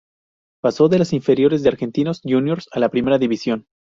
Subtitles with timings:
[0.63, 3.67] Pasó de las inferiores de Argentinos Juniors a la Primera División.